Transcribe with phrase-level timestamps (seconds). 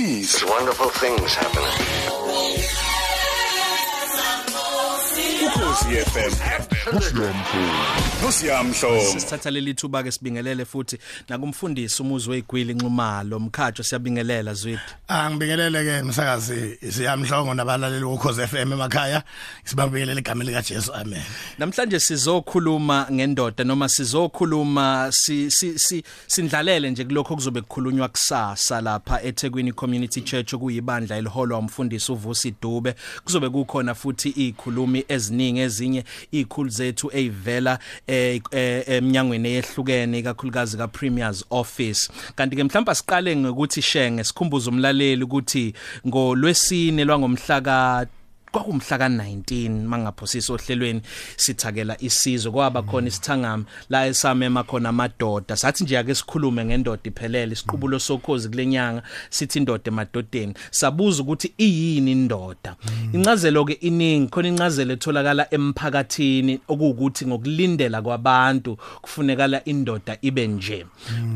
[0.00, 2.08] It's wonderful things happening.
[5.78, 6.32] Ukhosi FM.
[8.22, 9.00] Nosiyamhlobo.
[9.00, 10.98] sisithatha leli thuba ke sibingelele futhi
[11.28, 19.22] nakumfundisi umuzi weigwili nxumalo mkhajo siyabingelela zwidi Angibingelele ke msakazi siyamhlongo nabalaleli ukhoze FM emakhaya.
[19.64, 21.22] Sibabingelele igama lika Jesu amen.
[21.58, 29.22] Namhlanje sizokhuluma ngendoda noma sizokhuluma si, si, si sindlalele nje kulokho kuzobe kukhulunywa kusasa lapha
[29.22, 32.94] eThekwini Community Church okuyibandla eliholwa umfundisi uVusi Dube.
[33.24, 40.88] Kuzobe kukhona futhi izikhulumi eziningi ezinye izikhulu zethu ezivela eh, eh, eminyangweni eyehlukene kakhulukazi ka
[40.88, 42.10] Premier's office.
[42.36, 45.74] Kanti ke mhlawumbe siqale ngokuthi shenge sikhumbuze umlaleli ukuthi
[46.06, 48.06] ngolwesine lwangomhla ka
[48.52, 51.02] kwakumhla ka19 mangaphosisa ohlelweni
[51.36, 55.56] sithakela isizwe kwaba khona isithangami la esamema khona amadoda.
[55.56, 60.54] Sathi nje ake sikhulume ngendoda iphelele isiqubulo sokhozi kulenyanga sithi indoda emadodeni.
[60.70, 62.76] Sabuza ukuthi iyini indoda?
[63.12, 70.86] Incazelo ke iningi khona incazelo etholakala emphakathini okuwukuthi ngokulindela kwabantu kufunekala indoda ibe nje.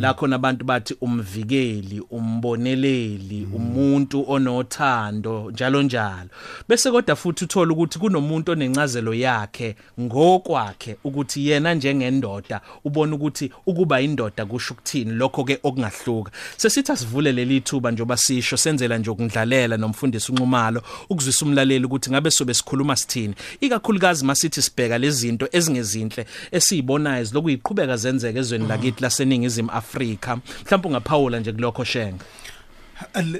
[0.00, 6.28] La khona abantu bathi umvikeli umboneleli umuntu onothando njalo njalo.
[6.69, 14.00] Bese kodwa futhi uthola ukuthi kunomuntu onencazelo yakhe ngokwakhe ukuthi yena njengendoda ubona ukuthi ukuba
[14.00, 16.31] indoda kusho ukuthini lokho ke okungahluka.
[16.56, 22.31] Sesithi asivule leli thuba njoba sisho senzela nje ukundlalela nomfundisi unqumalo ukuzwisa umlaleli ukuthi ngabe
[22.31, 23.34] sobe sikhuluma sithini.
[23.61, 30.37] Ikakhulukazi masithi sibheka lezi zinto ezingezinhle esizibonayo zilokuyiqhubeka zenzeka ezweni lakithi laseningizimu Afrika.
[30.37, 32.25] Mhlawumbe ungaphawula nje kulokho shenga.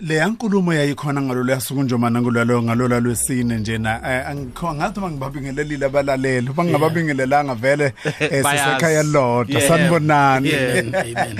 [0.03, 6.49] Le yankulumo yayikhona ngalolu yasuku njomana ngolalo ngalolu lwesine nje na angikho ngathi mangibabingelelile abalaleli
[6.53, 7.85] bangababingelelanga vele
[8.21, 8.65] eh, Bayazi.
[8.65, 9.69] sisekhaya lodwa Yeah.
[9.69, 10.49] sanibonani?
[10.49, 10.79] Yeah.
[11.23, 11.39] amen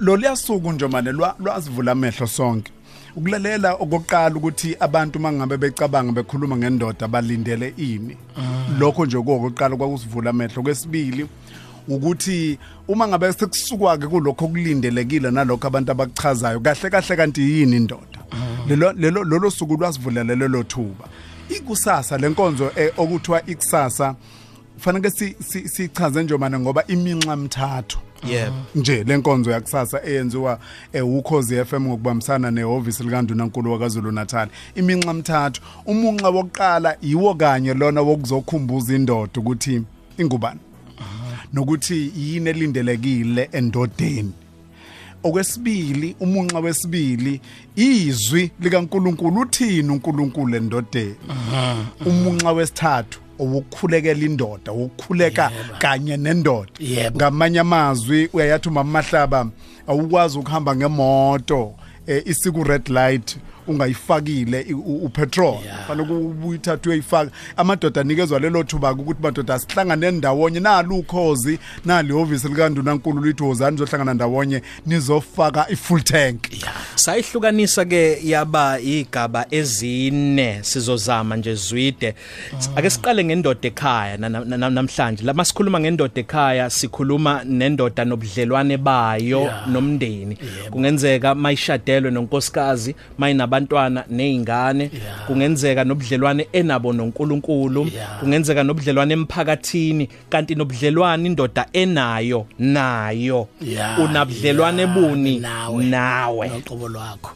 [0.00, 2.72] lo liyasuku njomane lwa- lwasivula amehlo sonke.
[3.16, 8.16] Ukulalela okokuqala ukuthi abantu mangabe becabanga bekhuluma ngendoda balindele ini.
[8.78, 10.62] Lokho nje kokuqala kwakusivula amehlo.
[10.62, 11.26] Kwesibili
[11.88, 12.58] ukuthi
[12.88, 18.18] uma ngabe sekusukwa ke kulokho kulindelekile nalokho abantu abakuchazayo kahle kahle kanti yini indoda?
[18.68, 21.04] Lelo lelo lolo suku lwasivulela lelo thuba
[21.48, 24.14] ikusasa lenkonzo eh, okuthiwa ikusasa
[24.74, 30.58] kufanele si- si- sichaze njomane ngoba iminxa mithathu yebo nje lenkonzo yakusasa eyenziwa
[30.92, 34.48] eh, ukhozi FM ngokubambisana nehhovisi likaNdunankulu wakwaZulu Natal.
[34.74, 39.82] Iminxa mithathu umunxa wokuqala yiwo kanye lona wokuzokhumbuza indoda ukuthi
[40.18, 40.60] ingubani?
[41.54, 44.32] Nokuthi yini elindelekile endodeni.
[45.22, 47.40] Okwesibili umunxa wesibili
[47.76, 51.14] izwi likaNkuluNkulu uthini uNkulunkulu endodeni?
[52.06, 56.72] Umunxa wesithathu ukukhulekela indoda ukukhuleka kanye nendoda.
[57.16, 59.50] Ngamanye amazwi uyayathi uma mahlaba
[59.86, 61.74] awukwazi ukuhamba ngemoto
[62.06, 63.36] eh, isiku red light
[63.66, 65.58] ungayifakile i- u- upetrol
[65.88, 70.60] fanele ubuyithathe uyifaka amadoda anikezwa lelo thuba ukuthi madoda sihlangane ndawonye.
[70.60, 76.40] Nalo ukhozi nali office likaNdunankulu lithi wozani zohlangana ndawonye nizofaka i-full tank.
[76.94, 82.14] Sayihlukanisa ke yaba igaba ezine sizozama nje zwide.
[82.76, 85.24] Ake siqale ngendoda ekhaya na- na- na- namhlanje.
[85.24, 89.68] Lama sikhuluma ngendoda ekhaya sikhuluma nendoda nobudlelwane bayo Yeah.
[89.68, 90.38] nomndeni.
[90.70, 92.94] Kungenzeka mayishadelwe nonkosikazi
[93.60, 95.26] mayinabantwana nezingane Yeah.
[95.26, 98.18] kungenzeka nobudlelwane enabo noNkulunkulu Yeah.
[98.20, 105.84] kungenzeka nobudlelwane emphakathini kanti nobudlelwane indoda enayo nayo Yeah, unabudlelwane yeah, buni nawe.
[105.84, 107.30] nawe noqobo lwakho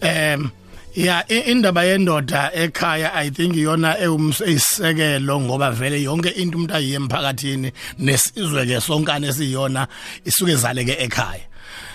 [0.00, 0.48] em
[0.96, 6.96] ya i- indaba yendoda ekhaya i think iyona eyisekelo ngoba vele yonke into umuntu ayiye
[6.96, 9.86] emphakathini nesizwe ke sonkane esiyona
[10.24, 11.44] isuke zaleke ekhaya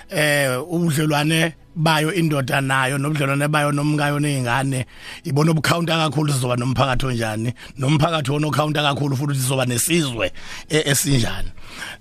[0.10, 4.86] eh ubudlelwane bayo indoda nayo nobudlelwane bayo nomkayo nezingane
[5.24, 10.32] ibona obukhawunta kakhulu sizoba nomphakathi onjani nomphakathi onokhawunta kakhulu futhi sizoba nesizwe
[10.70, 11.52] e- esinjani.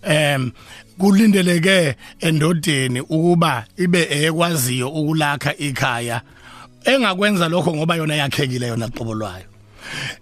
[0.02, 0.52] Em
[0.98, 6.20] kulindeleke endodeni ukuba ibe ekwaziyo ukulakha ikhaya
[6.84, 9.53] engakwenza lokho ngoba yona yakhekile yona qobo lwayo.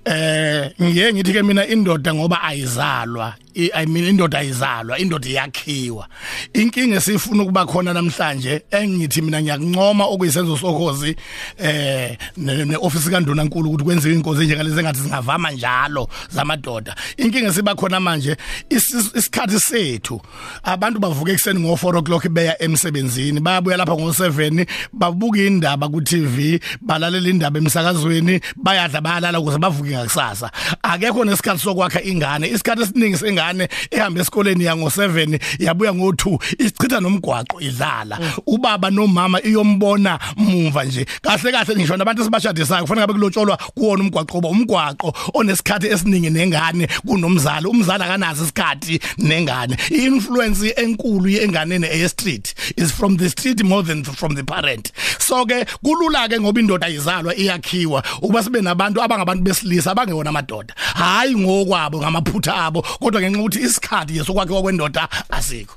[0.05, 3.35] Eh ngiye ngithi ke mina indoda ngoba ayizalwa.
[3.55, 6.09] I mean indoda ayizalwa indoda iyakhiwa.
[6.55, 11.17] Inkinga esifuna ukuba khona namhlanje engithi mina ngiyakuncoma okuyisenzo sokhozi
[11.59, 16.97] eh ne ne- office kaNduna nkulu ukuthi kwenziwe inkonzo njengalezi engathi singavama njalo zamadoda.
[17.17, 18.37] Inkinga esiba khona manje
[18.71, 20.21] isi- isikhathi sethu
[20.63, 26.01] abantu bavuka ekseni ngo 4 o'clock beya emsebenzini bayabuya lapha ngo 7 babuka indaba ku
[26.01, 30.51] TV balalela indaba emsakazweni bayadla bayalala ukuze bavuke ngakusasa.
[30.83, 32.49] Akekho nesikhathi sokwakha ingane.
[32.49, 38.19] Isikhathi esiningi sengane ehamba esikoleni ya ngo7 yabuya ngo2 isichitha nomgwaqo idlala.
[38.47, 41.07] Ubaba nomama iyombona muva nje.
[41.23, 46.89] Kahle kahle ngisho nabantu sibashadisayo kufanele ngabe kulotsholwa kuwona umgwaqo ngoba umgwaqo onesikhathi esiningi nengane
[47.07, 49.77] kunomzali umzali akanazo isikhathi nengane.
[49.91, 54.93] Influence enkulu yenganeni eyestreet is from the street more than from the parent.
[55.19, 58.03] So ke kulula ke ngoba indoda izalwa iyakhiwa.
[58.23, 64.17] Ukuba sibe nabantu abangabantu besilisa abangewona amadoda hayi ngokwabo ngamaphutha abo kodwa ngenxa ukuthi isikhathi
[64.17, 65.77] yesokwakhe kwendoda asikho.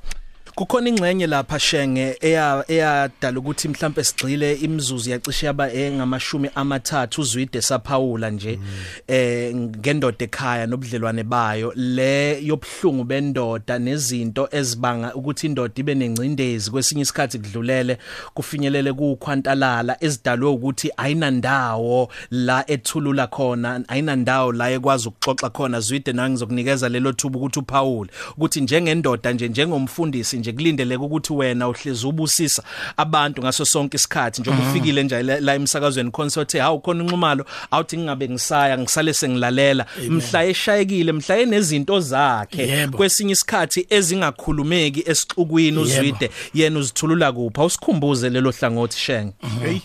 [0.55, 7.61] Kukhona ingcenye lapha shenge eya eyadala ukuthi mhlambe sigxile imzuzu yacishe yaba engamashumi amathathu uzwide
[7.61, 8.59] saphawula nje
[9.07, 11.73] eh ngendoda ekhaya nobudlelwane bayo.
[11.75, 17.97] Le yobhlungu bendoda nezinto ezibanga ukuthi indoda ibe nengcindezi kwesinye isikhathi kudlulele
[18.33, 25.79] kufinyelele kukhwantalala ezidalwe ukuthi ayinandawo la ethulula khona ayinandawo la ekwazi ukuxoxa khona.
[25.79, 28.09] Zwide na ngizokunikeza lelo thuba ukuthi uphawule.
[28.37, 32.63] Ukuthi njengendoda nje njengomfundisi nje kulindeleke ukuthi wena uhlezi ubusisa
[32.97, 38.29] abantu ngaso sonke isikhathi njengoba ufikile nje la emsakazweni concert hawu khona unxumalo awuthi ngingabe
[38.29, 47.31] ngisaya ngisale sengilalela mhla eshayekile mhla enezinto zakhe kwesinye isikhathi ezingakhulumeki esixukwini uzwide yena uzithulula
[47.31, 49.33] kupha usikhumbuze lelo hlangothi shenge
[49.63, 49.79] hey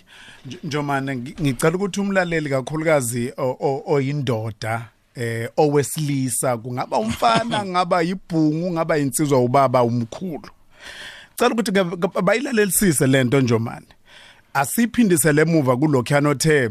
[0.49, 3.33] Nj- njomane ngi- ngicela ukuthi umlaleli kakhulukazi
[3.87, 4.89] oyindoda
[5.20, 10.50] eh owesilisa kungaba umfana ngaba yibhungu ngaba insizwa ubaba umkhulu.
[11.37, 11.72] Cela ukuthi
[12.22, 13.87] bayilalelisise lento njomane
[14.55, 16.70] asiphindisele emuva kulokho yanothe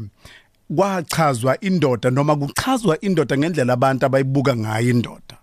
[0.75, 5.35] kwachazwa indoda noma kuchazwa indoda ngendlela abantu abayibuka ngayo indoda.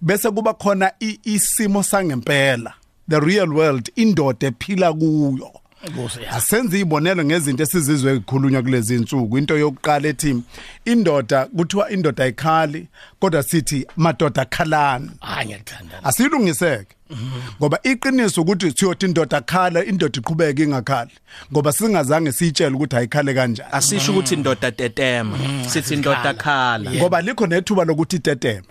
[0.00, 0.92] Bese kuba khona
[1.24, 2.74] isimo sangempela
[3.08, 5.50] the real world indoda ephila kuyo.
[6.30, 9.38] Asenze ibonelo ngezinto esizizwe ezikhulunywa kulezi insuku.
[9.38, 10.42] Into yokuqala ethi
[10.84, 12.88] indoda kuthiwa indoda ayikhali
[13.20, 15.10] kodwa sithi madoda khalani
[15.44, 16.94] ngiyakuthanda asilungiseke.
[17.58, 21.10] Ngoba iqiniso ukuthi siyothi indoda khala indoda iqhubeke ingakhali.
[21.52, 23.70] Ngoba singazange siyitshele ukuthi ayikhale kanjani.
[23.72, 28.66] Asisho ukuthi indoda tetema sithi indoda khala ngoba likho nethuba lokuthi iteteme.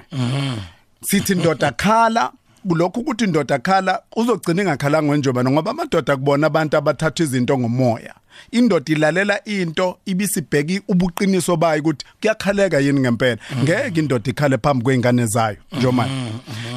[1.02, 2.32] Sithi indoda khala
[2.68, 8.14] kulokhu ukuthi indoda khala uzogcina ingakhalanga wenjobana ngoba amadoda kubona abantu abathatha izinto ngomoya.
[8.52, 13.38] Indoda ilalela into ibisibheki ubuqiniso bayo ukuthi kuyakhaleka yini ngempela.
[13.64, 16.12] Ngeke indoda ikhale phambi kweingane zayo njomani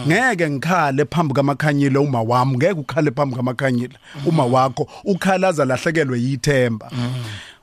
[0.06, 3.94] ngeke ngikhale phambi kamakhanyile uma wami ngeke ukhale phambi kamakhanyile
[4.26, 4.88] uma wakho.
[5.04, 6.90] Ukhalaza lahlekelwe yithemba.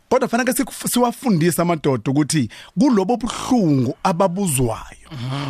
[0.09, 0.53] Kodwa fanele
[0.89, 2.49] siwafundise amadoda ukuthi
[2.79, 4.97] kulobo buhlungu ababuzwayo.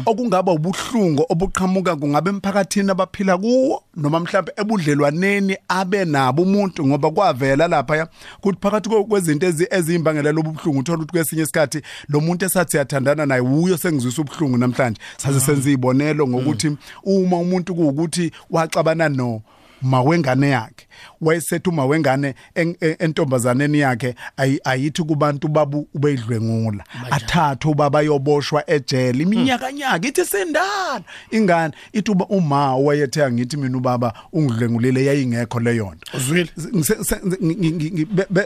[0.05, 7.67] Okungaba ubuhlungu obuqhamuka kungabe emphakathini abaphila kuwo noma mhlawumbe ebudlelwaneni abe nabo umuntu ngoba kwavela
[7.67, 8.07] lapha
[8.39, 12.71] ukuthi phakathi kwe- kwezinto ezi- eziyimbangela lobu buhlungu uthola ukuthi kwesinye isikhathi lo muntu esathi
[12.71, 15.01] siyathandana naye uyo sengizwisa ubuhlungu namhlanje.
[15.17, 19.41] Saze senze ibonelo ngokuthi uma umuntu kuukuthi waxabana no
[19.81, 20.87] mawengane yakhe.
[21.21, 26.83] Wayesethi uma wengane en- en- entombazaneni yakhe ayi- ayithi kubantu babu ubeyidlwengula.
[27.11, 31.01] Athathe ubaba yoboshwa ejele iminyaka nyaka ithi sendala.
[31.31, 36.49] Ingane ithi uba uma wayethe angithi mina ubaba ungidlwengulile yayingekho leyo nto uzwile?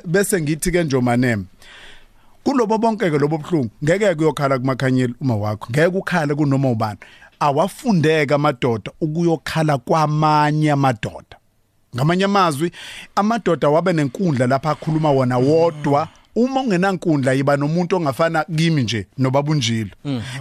[0.06, 1.46] Bese ngithi ke njomanem
[2.44, 5.68] kulobo bonke ke lobo buhlungu ngeke kuyokhala kumakhanyile uma wakho.
[5.72, 7.00] Ngeke ukhale kunoma ubani.
[7.42, 11.38] Awafundeka amadoda ukuyokhala kwamanye amadoda.
[11.96, 12.72] Ngamanye amazwi
[13.16, 16.08] amadoda wabe nenkundla lapha akhuluma wona wodwa.
[16.36, 19.90] Uma ungenankundla yiba nomuntu ongafana kimi nje nobabunjilo.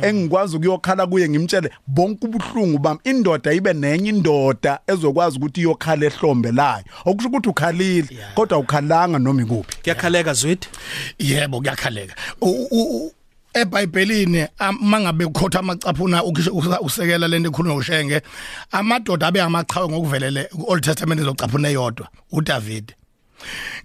[0.02, 6.52] Engikwazi ukuyokhala kuye ngimtshele bonke ubuhlungu bami indoda ibe nenye indoda ezokwazi ukuthi iyokhala ehlombe
[6.52, 6.84] layo.
[7.04, 9.76] Okusho ukuthi ukhalile kodwa ukhalanga noma ikuphi.
[9.82, 10.66] Kuyakhaleka zwide
[11.18, 12.14] yebo kuyakhaleka.
[12.40, 13.12] U- u- u-
[13.54, 18.20] eBhayibhelini am- mangabe ukhotha amacaphuna ukisho usa- usekela lento ekhulunywa ushenge
[18.72, 22.94] amadoda abe amaqhawe ngokuvelele ku-Old Testament ezocaphuna eyodwa uDavid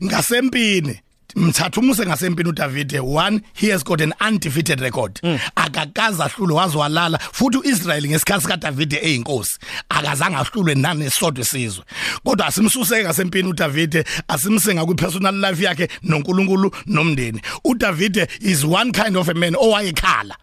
[0.04, 1.00] ngasempini
[1.36, 5.20] mthatha umuse ngasempini uDavid one he has got an undefeated record.
[5.56, 7.18] Akakaze ahlule waze walala.
[7.18, 11.84] Futhi uIsrael ngesikhathi sika David eyinkosi akazange ahlulwe nane sodwa isizwe.
[12.24, 17.42] Kodwa asimsuseke ngasempini uDavid asimsenga kwi personal life yakhe noNkulunkulu nomndeni.
[17.64, 20.36] uDavid is one kind of a man owayekhala.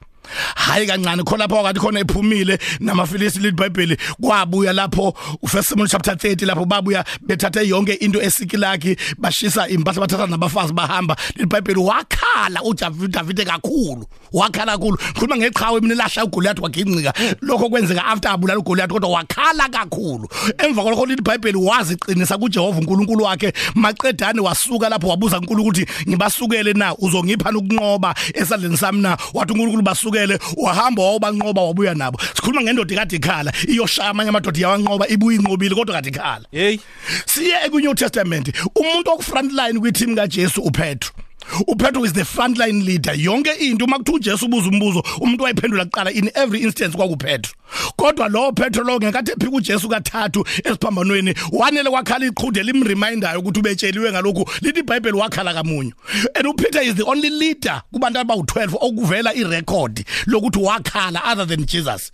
[0.55, 6.47] Hayi kancane khona lapho wakati khona ephumile namafilisi liBhayibheli kwabuya lapho uFirst Samuel chapter 30
[6.47, 11.17] lapho babuya bethathe yonke into esikilaki bashisa impahla bathatha nabafazi bahamba.
[11.37, 14.97] liBhayibheli wakhala uDavid David kakhulu wakhala kakhulu.
[14.97, 17.13] Khuluma ngeqhawe mina lasha uGoliath wagincika.
[17.41, 20.29] Lokho kwenzeka after abulala uGoliath kodwa wakhala kakhulu.
[20.59, 23.53] Emva kwalokho liBhayibheli waziqinisa kuJehova uNkulunkulu wakhe.
[23.75, 26.95] Maqedane wasuka lapho wabuza uNkulunkulu ukuthi ngibasukele na?
[26.99, 29.17] Uzongipha ukunqoba esandleni sami na?
[29.35, 32.19] Wathi uNkulunkulu basukele ubuyele wahamba wabanqoba wabuya nabo.
[32.35, 36.79] Sikhuluma ngendoda kade ikhala iyoshaya amanye amadoda yawanqoba ibuye inqobile kodwa kade ikhala hey.
[37.27, 41.11] Siye ku New Testament umuntu oku front line kwi-team kaJesu uPetro.
[41.69, 43.13] uPetro is the frontline leader.
[43.13, 47.53] Yonke into uma kuthiwa uJesu ubuza umbuzo umuntu wayiphendula kuqala in every instance kwakupetro
[47.97, 54.13] kodwa lo Petro lo ngekade ephika uJesu kathathu esiphambanweni wanele kwakhala iqhude limremindayo ukuthi ubetsheliwe
[54.13, 54.51] ngalokhu.
[54.61, 55.93] Lithi iBhayibheli wakhala kamunyu.
[56.35, 62.13] And uPeter is the only leader kubantu abawu12 okuvela irecord lokuthi wakhala other than Jesus.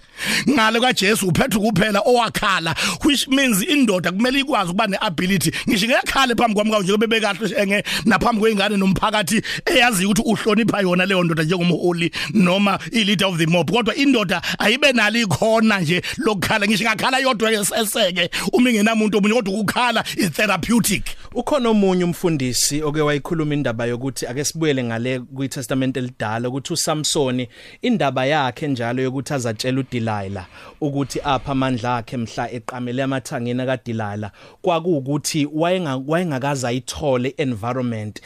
[0.48, 5.52] Ngale kaJesu uPetro kuphela owakhala which means indoda kumele ikwazi ukuba neability.
[5.68, 9.17] Ngisho ngekhala phambi kwami kawo njengoba bekahle enge naphambi kweingane nomphakathi.
[9.64, 13.70] Eyazi ukuthi uhlonipha yona leyo ndoda njengomholi noma i-leader of the mob.
[13.70, 19.54] Kodwa indoda ayibe nalo ikhona nje lokukhala ngisho ngakhala yodwa eseseke uma ingenamuntu omunye kodwa
[19.54, 26.48] ukukhala is therapeutic ukhona omunye umfundisi oke wayikhuluma indaba yokuthi ake sibuyele ngale kwiTestament elidala
[26.48, 27.48] ukuthi uSamsoni
[27.82, 30.46] indaba yakhe njalo yokuthi azatshela uDelilah
[30.80, 34.30] ukuthi apha amandla akhe mhla eqamele amathangeni kaDelilah
[34.62, 35.48] kwakuukuthi
[36.06, 38.20] wayengakaze ayithole environment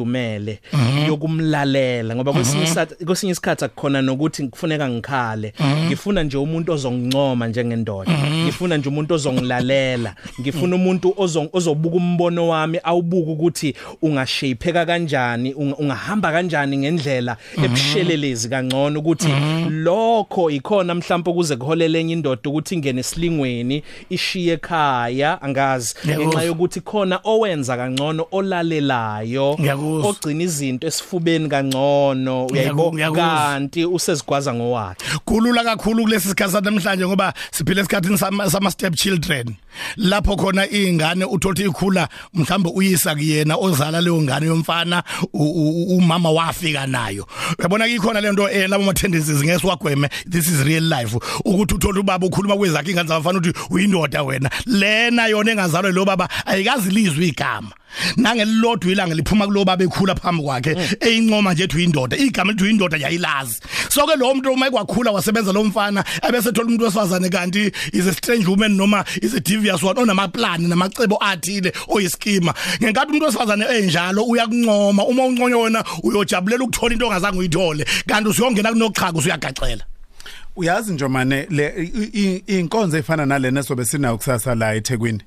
[0.00, 0.60] efudumele
[1.06, 5.52] yokumlalela ngoba kwesinye isikhathi kwesinye isikhathi akukhona nokuthi kufuneka ngikhale.
[5.86, 8.12] Ngifuna nje umuntu ozongincoma njengendoda.
[8.44, 10.14] Ngifuna nje umuntu ozongilalela.
[10.40, 11.14] Ngifuna umuntu
[11.52, 19.28] ozobuka umbono wami awubuka ukuthi ungashapeka kanjani ungahamba kanjani ngendlela ebushelelezi kangcono ukuthi
[19.70, 25.94] lokho ikhona mhlawumbe kuze kuholele enye indoda ukuthi ingene esilingweni ishiye ekhaya angazi.
[26.06, 29.56] Ngenxa yokuthi khona owenza kangcono olalelayo.
[29.90, 35.04] Ogcina izinto esifubeni kangcono uyayibona kanti usezigwaza ngowakhe.
[35.24, 39.56] Kulula kakhulu kulesi sikhathi namhlanje ngoba siphile esikhathini sama step children.
[39.96, 47.26] Lapho khona izingane uthothi ikhula mhlambe uyisa kuyena ozala leyo ngane yomfana umama wafika nayo.
[47.58, 51.16] Uyabona ikhona lento eh labo ma tendencies ngeke siwagweme this is real life.
[51.44, 54.50] Ukuthi uthola ubaba ukhuluma kwezakhe ingane zafana ukuthi uyindoda wena.
[54.66, 57.70] Lena yona engazalwe lo baba ayikazi lizwe igama.
[58.16, 62.96] Nangelilodwa ilanga liphuma kulo baba ekhula phambi kwakhe eyincoma nje ethi uyindoda igama lithi uyindoda
[62.96, 63.60] yayilazi.
[63.88, 68.06] So ke lo muntu uma ekwakhula wasebenza lo mfana abese thola umuntu wesifazane kanti is
[68.06, 72.54] a strange woman noma is a devious one onamaplani namacebo athile oyiskima.
[72.82, 78.72] Ngenkathi umuntu wesifazane enjalo uyakuncoma uma unconyo wena uyojabulela ukuthola into ongazange uyithole kanti usiyongena
[78.72, 79.84] kunochaka usuyagacela
[80.56, 81.90] uyazi nje manje le
[82.46, 85.22] inkonzo efana nalena sobe sinayo kusasa la eThekwini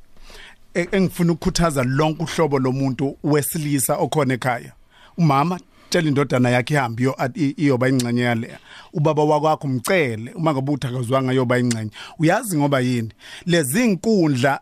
[0.74, 4.72] engifuna ukukhuthaza lonke uhlobo lomuntu wesilisa okhona ekhaya.
[5.18, 5.60] Umama
[5.94, 7.16] tshela indodana yakhe ihambe iyo
[7.58, 8.58] iyoba ingcenye yale.
[8.94, 13.10] Ubaba wakwakho umcele uma ngabe uthakazwanga yoba ingcenye uyazi ngoba yini?
[13.46, 14.60] Lezi inkundla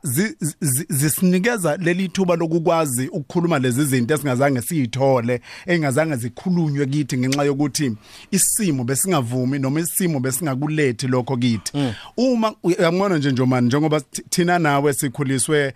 [0.89, 7.91] zisinikeza leli thuba lokukwazi ukukhuluma lezi zinto esingazange siyithole engazange zikhulunywe kithi ngenxa yokuthi
[8.31, 11.71] isimo besingavumi noma isimo besingakulethi lokho kithi.
[12.17, 15.73] Uma uyabona nje njomani njengoba thina nawe sikhuliswe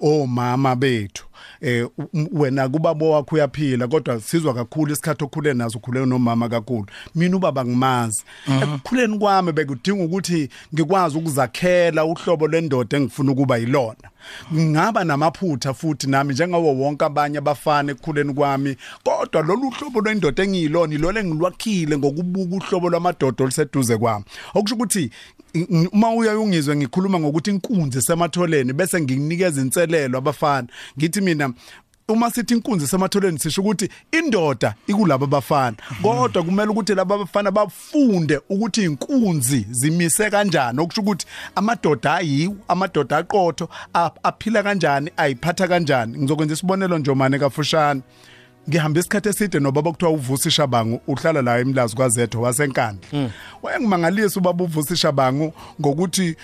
[0.00, 1.24] omama bethu
[1.62, 1.88] eh
[2.32, 6.86] wena kubabo wakho uyaphila kodwa sizwa kakhulu isikhathi okhule nazo ukhule nomama kakhulu.
[7.14, 8.24] Mina ubaba ngimazi
[8.62, 14.10] ekukhuleni kwami bekudinga ukuthi ngikwazi ukuzakhela uhlobo lwendoda engifuna ukuba yilona.
[14.54, 20.94] Ngingaba namaphutha futhi nami njengawo wonke abanye abafana ekukhuleni kwami kodwa lolu hlobo lwendoda engiyilona
[20.94, 24.24] ilole engilwakhile ngokubuka uhlobo lwamadoda oluseduze kwami.
[24.54, 25.10] Okusho ukuthi
[25.92, 30.68] uma uyayungizwe ngikhuluma ngokuthi inkunzi sematholeni bese ngikunikeza inselelo abafana.
[30.98, 31.51] Ngithi mina
[32.08, 35.76] uma sithi inkunzi sematholeni sisho ukuthi indoda ikulabo abafana.
[36.02, 40.80] Kodwa kumele ukuthi laba abafana bafunde ukuthi inkunzi zimise kanjani.
[40.80, 43.68] Okusho ukuthi amadoda ayiwo amadoda aqotho
[44.22, 46.18] aphila kanjani ayiphatha kanjani.
[46.18, 48.02] Ngizokwenza isibonelo njomane kafushane.
[48.68, 53.30] Ngihamba isikhathi eside nobaba kuthiwa uvusa ishabangu uhlala la emlazi kwazetho wasenkandla.
[53.62, 56.36] Wayengimangalisa ubaba uvusa ishabangu ngokuthi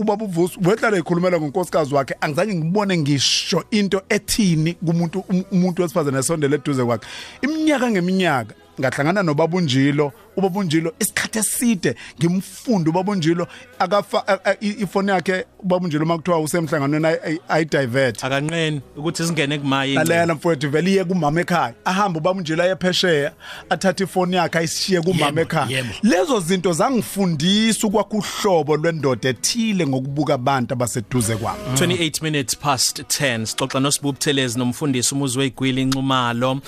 [0.00, 2.14] ubaba uvusa wehlala ekhulumela ngonkosikazi wakhe.
[2.20, 7.06] Angizange ngibone ngisho into ethini kumuntu umuntu wesifazane esondele eduze kwakhe.
[7.42, 13.46] Iminyaka ngeminyaka ngahlangana nobabunjilo ubabunjilo isikhathi eside ngimfunda ubabunjilo
[13.78, 17.06] akafa ifoni yakhe ubabunjilo makuthiwa usemhlanganweni
[17.48, 18.24] ayidivert.
[18.24, 23.32] Akanqeni ukuthi singene kumaye lalela mfowethu vele iye kumama ekhaya ahamba ubabunjilo ayephesheya
[23.70, 25.84] athatha ifoni yakhe ayishiye kumama ekhaya.
[26.02, 31.60] lezo zinto zangifundisa ukwakha uhlobo lwendoda ethile ngokubuka abantu abaseduze kwami.
[31.74, 36.60] 28 minutes past 10 sixoxa nosibu Buthelezi nomfundisi umuzwe igwili inxumalo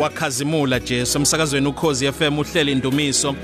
[0.00, 3.34] wakhazimula Jesu emsakazweni ukhozi FM uhleli indumiso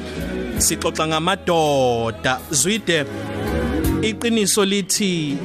[0.58, 2.40] sixoxa ngamadoda.
[2.50, 3.04] Zwide
[4.02, 5.38] iqiniso lithi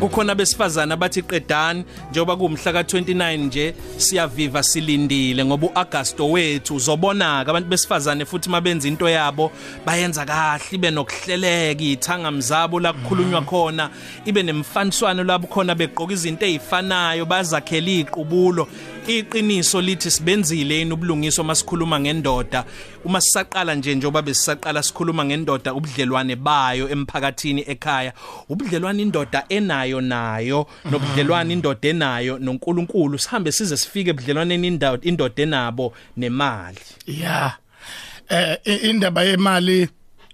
[0.00, 7.68] kukhona besifazana abathi qedani njengoba kumhla ka29 nje siyaviva silindile ngoba uAugusto wethu uzobonaka abantu
[7.68, 9.52] besifazane futhi mabenza into yabo
[9.86, 13.90] bayenza kahle ibe nokuhleleka ithanga mzabo la kukhulunywa khona
[14.24, 18.68] ibe nemfaniswano lapho khona beqoka izinto ezifanayo bazakhela iqubulo
[19.08, 22.64] iqiniso lithi sibenzile yini ubulungiswa masikhuluma ngendoda
[23.04, 28.12] uma sisaqala nje njoba besisaqala sikhuluma ngendoda ubudlelwane bayo emphakathini ekhaya
[28.48, 35.94] ubudlelwane indoda enayo nayo nobudlelwane indoda enayo noNkulunkulu sihambe size sifike ebudlelwaneni indoda indoda enabo
[36.16, 37.56] nemali yeah
[38.28, 39.88] eh indaba yemali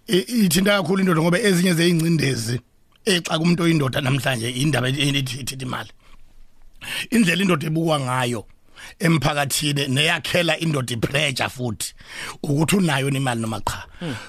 [0.07, 2.61] ithinta kakhulu indoda ngoba ezinye zeyincindezi
[3.05, 5.91] exa kumuntu oyindoda namhlanje indaba ethi imali
[7.11, 8.47] indlela indoda ebukwa ngayo
[8.99, 11.95] emphakathini neyakhela indoda ipressure futhi.
[12.43, 13.87] Ukuthi unayo imali noma cha.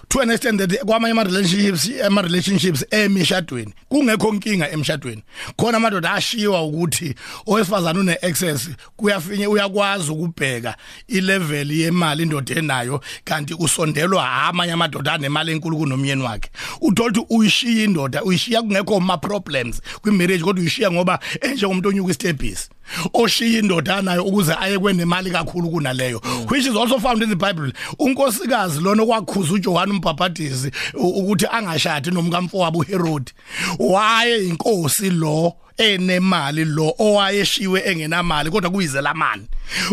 [0.09, 5.23] To an extent that kwamanye ama relationships ama relationships emishadweni kungekho inkinga emshadweni.
[5.57, 7.15] Khona amadoda ashiwa ukuthi
[7.47, 10.75] owesifazana une excess kuyafinye uyakwazi ukubheka
[11.07, 16.49] ilevel yemali indoda enayo kanti usondelwa amanye amadoda anemali enkulu kunomyeni wakhe.
[16.81, 22.11] Uthola ukuthi uyishiya indoda uyishiya kungekho ma problems kwi marriage kodwa uyishiya ngoba enjengomuntu onyuka
[22.11, 22.69] istepisi
[23.13, 26.21] oshiya indoda nayo ukuze aye kwenemali kakhulu kunaleyo.
[26.49, 27.71] Which is also found in the bible.
[27.99, 33.31] Unkosikazi lona kwakhuza uJohn umbhabhadizi ukuthi angashadi nomkamfowabo uHerod
[33.79, 39.47] waye inkosi lo enemali lo owayeshiwe engenamali kodwa kuyizelamani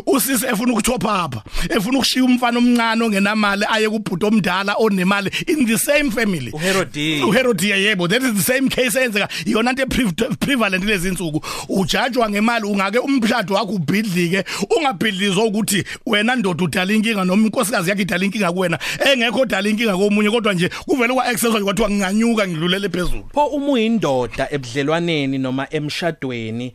[0.06, 5.78] usisi efuna ukuthopa apha efuna ukushiya umfana omncane ongenamali aye kubhuti omdala onemali in the
[5.78, 6.50] same family.
[6.52, 9.28] uHerodi uHerodi yebo that is the same case eyenzeka.
[9.46, 11.40] Iyona into prevalent lezi insuku.
[11.68, 14.44] Ujajwa ngemali ungake umshado wakho ubhidlike
[14.76, 18.78] ungabhidlizwa ukuthi wena ndoda udala inkinga noma inkosikazi yakhe idala inkinga kuwena.
[19.12, 23.24] Engekho dala inkinga komunye kodwa nje kuvele kwa access kwathiwa nginganyuka ngidlulele phezulu.
[23.32, 26.72] Pho uma uyindoda ebudlelwaneni noma emshadweni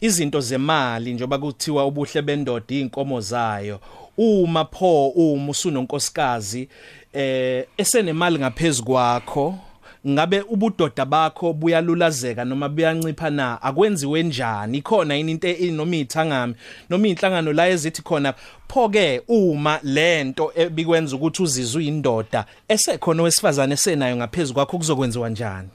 [0.00, 3.80] izinto zemali njoba kuthiwa ubuhle bendoda inkomo zayo.
[4.16, 6.68] Uma pho uma usunonkosikazi
[7.12, 9.58] eh esenemali ngaphezulu kwakho
[10.08, 13.62] ngabe ubudoda bakho buyalulazeka noma buyancipha na?
[13.62, 14.78] Akwenziwe njani?
[14.78, 16.54] Ikhona yini into noma ithangami
[16.90, 18.34] noma inhlangano la ezithi khona
[18.68, 25.68] pho-ke uma lento ebikwenza ukuthi uzizwe uyindoda esekhona owesifazane esenayo ngaphezu kwakho kuzokwenziwa njani?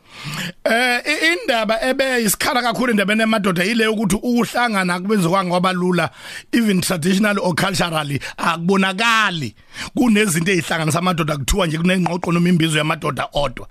[0.63, 6.09] Eh indaba ebe isikhala kakhulu endabeni emadoda ile ukuthi ukuhlangana kubenziwa kwabalula
[6.51, 9.55] even traditional or culturally akubonakali.
[9.95, 13.67] Kunezinto ezihlanganisa amadoda kuthiwa nje kunengqoqo noma imbizo yamadoda odwa.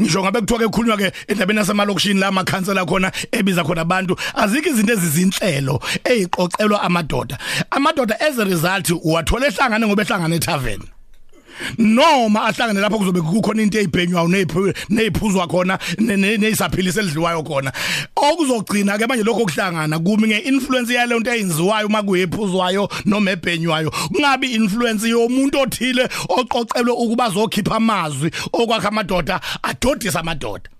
[0.00, 4.68] Ngisho ngabe kuthiwa ke khulunywa ke endabeni yasemalokishini la makhansela khona ebiza khona abantu azikho
[4.68, 7.38] izinto ezizinhlelo eziqoqelwa amadoda.
[7.70, 10.93] Amadoda as a result uwathola ehlangane ngoba ehlangane etavern
[11.78, 17.72] noma ahlangane lapho kuzobe kukhona into ezibhenywayo neziphuzwa khona nezisaphilisa elidliwayo khona.
[18.16, 23.90] Okuzogcina ke manje lokho kuhlangana kumi ngeinfluence yale nto eyenziwayo uma kuyephuzwayo noma ebhenywayo.
[23.90, 30.73] Kungabi influence yomuntu othile oqoqelwe ukuba zokhipha amazwi okwakha amadoda adodisa amadoda.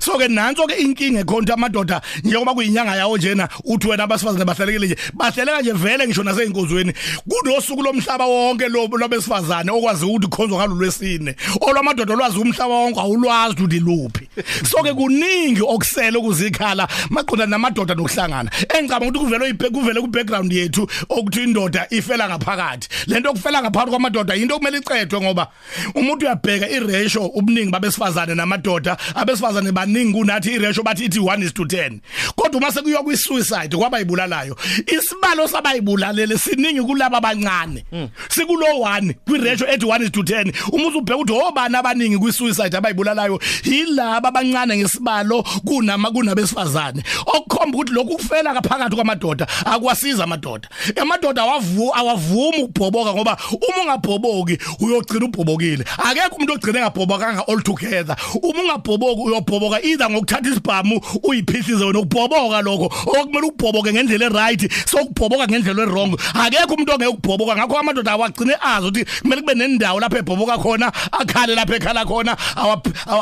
[0.00, 4.86] So ke nanso ke inkinga ekhonto amadoda njengoba kuyinyanga yawo njena uthi wena abasifazane bahlalekile
[4.86, 4.96] nje.
[5.14, 6.92] Bahleleka nje vele ngisho naseyinkozweni
[7.28, 11.34] kunosuku lomhlaba wonke lobesifazane okwazi ukuthi khonzwa ngalo lwesine.
[11.60, 14.28] Olwamadoda olwazi umhlaba wonke awulwazi ukuthi luphi.
[14.64, 18.50] So ke kuningi okusele ukuzikhala maqonda namadoda nokuhlangana.
[18.74, 22.88] Engicabanga ukuthi kuvele kuvele ku background yethu okuthi indoda ifela ngaphakathi.
[23.06, 25.48] Lento okufela ngaphakathi kwamadoda into okumele icedwe ngoba
[25.94, 28.96] umuntu uyabheka iratio ubuningi babesifazane namadoda.
[29.14, 31.98] Abesifazane abesifazane baningi kunathi iratio bathi ithi 1:10
[32.36, 37.84] kodwa uma sekuyiwa kwi suicide kwaba ibulalayo isibalo sabayibulalele siningi kulabo abancane.
[38.28, 44.28] Sikulo 1 kwi ratio ethi 1:10 uma uzubheka ukuthi obani abaningi kwi suicide abayibulalayo yilabo
[44.28, 47.02] abancane ngesibalo kunama kunabesifazane.
[47.26, 50.68] Okukhomba ukuthi lokhu kufela ngaphakathi kwamadoda akwasiza amadoda.
[50.96, 58.16] Amadoda awavu awavuma ukubhoboka ngoba uma ungabhoboki uyogcina ubhobokile akekho umuntu ogcina engabhobokanga all together
[58.42, 59.55] uma ungabhoboki uyobhoboka.
[59.82, 62.86] Either ngokuthatha isibhamu uyiphihlize wena ukubhoboka lokho.
[63.06, 67.56] Okumele ukubhoboke ngendlela eright sokubhoboka ngendlela errong akekho umuntu ongeke ukubhoboka.
[67.56, 72.36] Ngakho amadoda awagcine azi ukuthi kumele kube nendawo lapho ebhoboka khona akhale lapho ekhala khona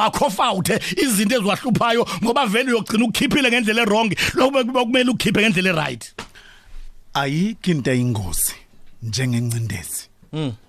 [0.06, 6.14] akhofawuthe izinto eziwahluphayo ngoba vele uyogcina ukukhiphile ngendlela errong lokho kumele ukukhiphe ngendlela eright.
[7.14, 8.54] Ayikho into eyingozi
[9.02, 10.08] njengencindezi.
[10.32, 10.63] Mm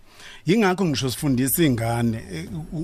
[0.45, 2.23] yingakho ngisho sifundisa ingane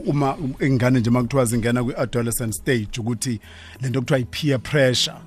[0.05, 3.39] uma ingane nje makuthiwa zingena kwi adolescent stage ukuthi
[3.81, 5.17] lento okuthiwa i peer pressure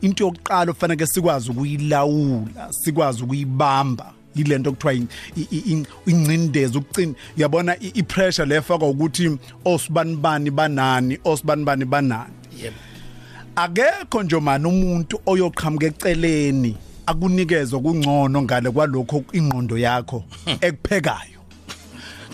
[0.00, 5.08] into yokuqala ofanele sikwazi ukuyilawula sikwazi ukuyibamba yilento okuthiwa
[6.06, 12.32] incindezi ukucina uyabona i pressure lefaka ukuthi osibanibani banani osibanibani banani.
[12.62, 12.76] Yebo.
[13.56, 20.24] Akekho nje manje umuntu oyoqhamuka eceleni akunikezwe kungcono ngale kwalokho ingqondo yakho
[20.66, 21.37] ekuphekayo.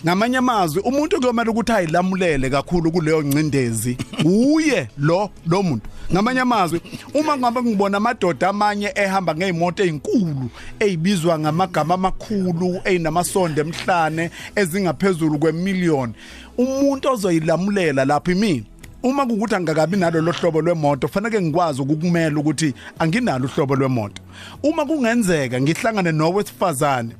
[0.03, 5.87] Ngamanye amazwi umuntu kuyomela ukuthi ayilamulele kakhulu kuleyo ncindezi uye lo lo muntu.
[6.11, 6.81] Ngamanye amazwi
[7.13, 16.13] uma ngabe ngibona amadoda amanye ehamba ngeimoto ezinkulu ezibizwa ngamagama amakhulu ezinamasonde emhlane ezingaphezulu kwemillion
[16.57, 18.65] umuntu ozoyilamulela lapha imini?
[19.03, 24.21] Uma kukuthi angakabi nalo lohlobo lwemoto fanele ngikwazi ukukumela ukuthi anginalo uhlobo lwemoto.
[24.63, 27.15] Uma kungenzeka ngihlangane nowesifazane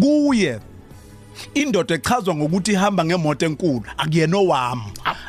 [0.00, 0.58] kuye
[1.54, 4.82] indoda echazwa ngokuthi ihamba ngemoto enkulu akuyena owami.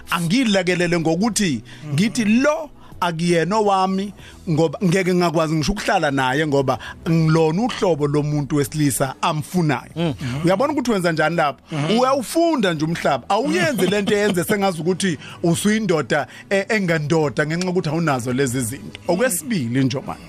[0.09, 1.61] Angilakelele ngokuthi
[1.93, 2.69] ngithi lo
[3.01, 4.13] akuyena owami
[4.49, 10.15] ngoba ngeke ngakwazi ngisho ukuhlala naye ngoba ngilona uhlobo lomuntu wesilisa amfunayo.
[10.45, 11.59] Uyabona ukuthi wenza njani lapho?
[11.99, 13.29] Uyawufunda nje umhlaba.
[13.29, 18.99] Awuyenzi lento eyenze sengazi ukuthi usuyindoda e- engandoda ngenxa yokuthi awunazo lezi zinto.
[19.07, 20.21] Okwesibili njomani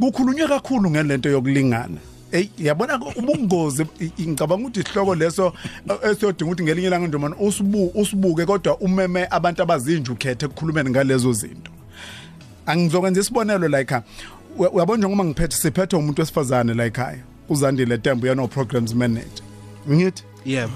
[0.00, 2.13] kukhulunywe kakhulu ngelento yokulingana.
[2.34, 5.52] Ey yabona ko ubungozi i- ngicabanga ukuthi isihloko leso
[5.88, 11.32] eh, esiyodinga ukuthi ngelinye ilanga ndomani usibu usibuke kodwa umeme abantu abazinje ukhethe ukukhulumeni ngalezo
[11.32, 11.70] zinto.
[12.66, 14.02] Angizokwenza isibonelo la ekhaya
[14.58, 17.18] Uya- uyabona njengoba ngiphethe siphethe umuntu wesifazane la ekhaya
[17.48, 19.44] uzandile Tembo yana programs manager.
[19.90, 20.22] Ngithi?
[20.46, 20.72] Yebo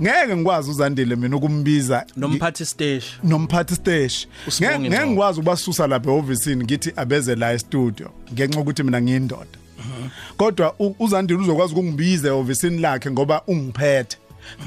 [0.00, 2.06] ngeke ngikwazi uzandile mina ukumbiza.
[2.16, 4.14] Nomphathi stage nomphathi stage
[4.48, 5.10] Usibonge ngeke ngeke Ngcobo.
[5.12, 9.58] ngikwazi ukubasusa lapha eofficeini ngithi abeze la e-studio ngenxa ukuthi mina ngiyindoda
[10.36, 14.16] kodwa u- uzandile uzokwazi ukungibiza eofficeini lakhe ngoba ungiphethe.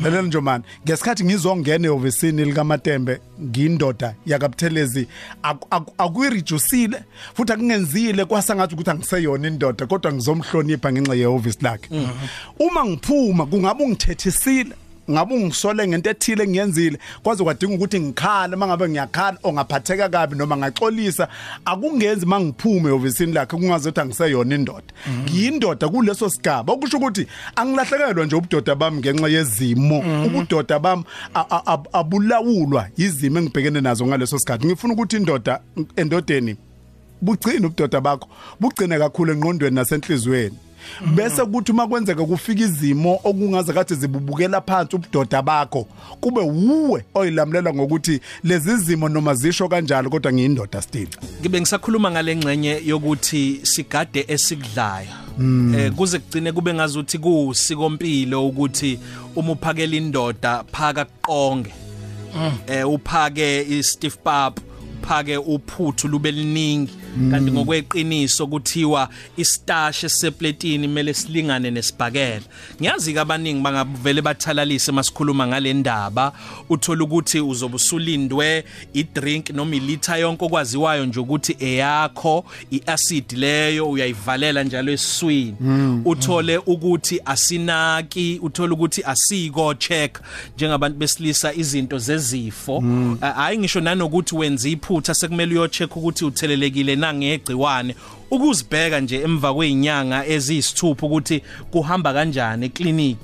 [0.03, 5.07] Lalela nje manje ngesikhathi ngizongena eofficeini likamatembe ngiyindoda yakabuthelezi
[5.43, 7.03] aku- aku- akuyirijusile
[7.33, 11.89] futhi akungenzile kwasangathi ukuthi angiseyona indoda kodwa ngizomhlonipha ngenxa yeoffice lakhe.
[12.59, 14.75] Uma ngiphuma kungabe ungithethisile?
[15.09, 21.27] Ngabe ungisole ngento ethile engiyenzile kwaze kwadinga ukuthi ngikhala mangabe ngiyakhala ongaphatheka kabi noma ngaxolisa
[21.65, 24.93] akungenzi mangiphume eofisini lakhe kungazothi angiseyona indoda.
[25.23, 26.73] Ngiyindoda kuleso sigaba.
[26.73, 29.99] Okusho ukuthi angilahlekelwa nje ubudoda bami ngenxa yezimo.
[30.25, 34.65] Ubudoda bami a- a- a- abulawulwa izimo engibhekene nazo ngaleso sikhathi.
[34.67, 35.59] Ngifuna ukuthi indoda
[35.95, 36.55] endodeni
[37.21, 38.27] bugcina ubudoda bakho
[38.59, 40.55] bugcine kakhulu engqondweni nasenhlizweni
[41.15, 45.87] bese kuthi uma kwenzeka kufika izimo okungaze kade zibubukela phansi ubudoda bakho
[46.21, 51.07] kube wuwe oyilamulela ngokuthi lezi zimo noma zisho kanjalo kodwa ngiyindoda still.
[51.41, 55.07] Ngibe ngisakhuluma ngale ngcenye yokuthi sigade esikudlayo.
[55.77, 58.99] Eh kuze kugcine kube ngazuthi kuusikompilo ukuthi
[59.35, 61.73] uma uphakela indoda phaka kuqonge.
[62.67, 64.59] Eh uphake i-stiff pap
[64.99, 66.93] uphake uphuthu lube liningi.
[67.31, 72.41] Kanti ngokweqiniso kuthiwa istash esepletini kumele silingane nesibhakela.
[72.81, 76.31] Ngiyazi ke abaningi bangavele bathalalise masikhuluma ngale ndaba.
[76.69, 84.63] Uthola ukuthi uzobe usulindwe idrink noma ilitha yonke okwaziwayo nje ukuthi eyakho iacid leyo uyayivalela
[84.63, 85.55] njalo esiswini.
[86.05, 90.21] Uthole ukuthi asinaki uthole ukuthi asiko check
[90.55, 92.83] njengabantu besilisa izinto zezifo.
[93.35, 97.95] Hayi ngisho nanokuthi wenza iphutha sekumele uyo check ukuthi uthelelekile nangegciwane
[98.31, 103.17] ukuzibheka nje emva kweinyanga eziyisithupha ukuthi kuhamba kanjani eclinic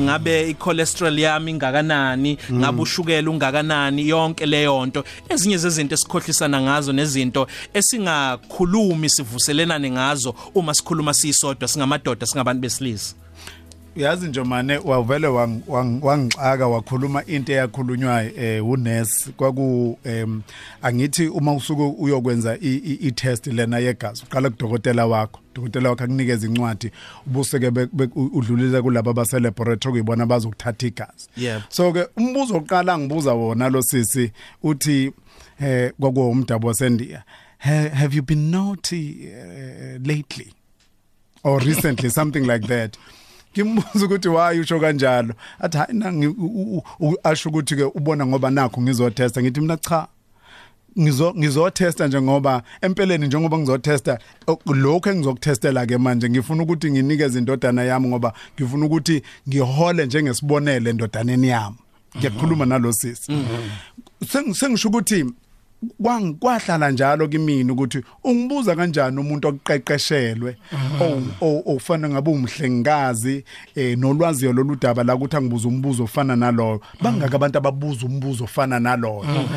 [0.00, 5.04] ngabe icholesterol yami ingakanani ngabe ushukela ungakanani yonke leyo nto.
[5.28, 13.14] Ezinye zezinto esikhohlisana ngazo nezinto esingakhulumi sivuselelane ngazo uma sikhuluma sisodwa singamadoda singabantu besilisa.
[13.96, 19.32] Uyazi nje mane wavele wang- wang- wangixaka wakhuluma into eyakhulunywa eh unesi.
[19.32, 20.42] Kwaku em
[20.82, 25.40] angithi uma usuku uyokwenza i- i i- test lena yegazi uqala kudokotela wakho.
[25.54, 26.90] Dokotela wakho akunikeza incwadi
[27.26, 31.28] ubuseke be- be- udlulile kulabo abase laboratory kuyibona bazokuthatha igazi.
[31.36, 31.62] Yebo.
[31.68, 35.12] so ke umbuzo oqala ngibuza wona lo sisi uthi
[35.60, 37.22] eh kwakuwumdabu wasendiya
[37.58, 40.52] "Ha- have you been naughty uh, lately?
[41.44, 42.96] Or recently something like that.
[43.54, 45.34] Ngimbuza ukuthi why usho kanjalo?
[45.60, 49.42] Athi hayi na ngi- u- u- u- asho ukuthi ke ubona ngoba nakho ngizotesta.
[49.42, 50.06] Ngithi mina cha
[51.00, 57.38] ngizo ngizotesta nje ngoba empeleni njengoba ngizotesta o- lokho engizokutestela ke manje ngifuna ukuthi nginikeze
[57.38, 61.76] indodana yami ngoba ngifuna ukuthi ngihole njengesibonele endodaneni yami.
[62.18, 63.32] Ngiyakhuluma nalosisi
[64.24, 65.32] Seng- sengisho ukuthi kwang
[66.40, 70.56] kwahlala njalo kimina ukuthi ungibuza kanjani umuntu oqeqeshelwe
[71.66, 76.80] ofana ngabe umhlengikazi eh nolwazi loludaba la ukuthi angibuza umbuzo ofana naloyo.
[77.00, 79.48] Bangaka abantu ababuza umbuzo ofana naloyo.